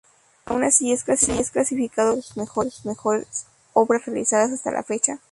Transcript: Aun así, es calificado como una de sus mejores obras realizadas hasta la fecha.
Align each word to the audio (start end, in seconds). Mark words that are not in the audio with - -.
Aun 0.47 0.63
así, 0.63 0.91
es 0.91 1.03
calificado 1.03 2.13
como 2.33 2.49
una 2.55 2.65
de 2.65 2.71
sus 2.71 2.85
mejores 2.87 3.45
obras 3.73 4.03
realizadas 4.07 4.51
hasta 4.51 4.71
la 4.71 4.81
fecha. 4.81 5.19